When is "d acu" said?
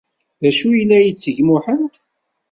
0.41-0.67